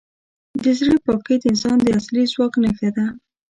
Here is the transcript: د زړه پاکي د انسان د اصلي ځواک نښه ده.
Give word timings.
د 0.63 0.65
زړه 0.79 0.95
پاکي 1.05 1.35
د 1.39 1.43
انسان 1.51 1.77
د 1.81 1.87
اصلي 1.99 2.23
ځواک 2.33 2.53
نښه 2.63 2.89
ده. 2.95 3.05